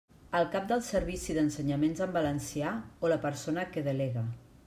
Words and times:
El 0.37 0.45
cap 0.53 0.63
del 0.69 0.79
Servici 0.87 1.35
d'Ensenyaments 1.39 2.01
en 2.07 2.15
Valencià 2.17 2.73
o 3.05 3.11
la 3.13 3.21
persona 3.29 3.67
que 3.75 3.87
delegue. 3.91 4.25